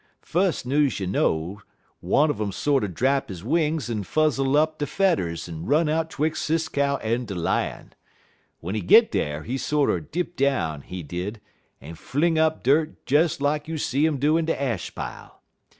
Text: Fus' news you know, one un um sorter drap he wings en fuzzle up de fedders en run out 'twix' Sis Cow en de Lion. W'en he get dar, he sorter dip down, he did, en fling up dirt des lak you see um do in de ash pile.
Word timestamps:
Fus' 0.23 0.65
news 0.65 0.99
you 0.99 1.05
know, 1.05 1.61
one 1.99 2.31
un 2.31 2.41
um 2.41 2.51
sorter 2.51 2.87
drap 2.87 3.29
he 3.29 3.43
wings 3.43 3.87
en 3.87 4.01
fuzzle 4.03 4.57
up 4.57 4.79
de 4.79 4.87
fedders 4.87 5.47
en 5.47 5.67
run 5.67 5.87
out 5.87 6.09
'twix' 6.09 6.41
Sis 6.41 6.69
Cow 6.69 6.95
en 7.03 7.25
de 7.25 7.35
Lion. 7.35 7.93
W'en 8.63 8.73
he 8.73 8.81
get 8.81 9.11
dar, 9.11 9.43
he 9.43 9.59
sorter 9.59 9.99
dip 9.99 10.35
down, 10.35 10.81
he 10.81 11.03
did, 11.03 11.39
en 11.79 11.93
fling 11.93 12.39
up 12.39 12.63
dirt 12.63 13.05
des 13.05 13.29
lak 13.39 13.67
you 13.67 13.77
see 13.77 14.07
um 14.07 14.17
do 14.17 14.37
in 14.37 14.45
de 14.45 14.59
ash 14.59 14.95
pile. 14.95 15.43